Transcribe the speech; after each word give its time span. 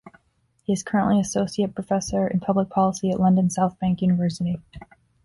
He 0.63 0.73
is 0.73 0.81
currently 0.81 1.19
Associate 1.19 1.75
Professor 1.75 2.25
in 2.27 2.39
Public 2.39 2.71
Policy 2.71 3.11
at 3.11 3.19
London 3.19 3.51
South 3.51 3.77
Bank 3.77 4.01
University. 4.01 4.59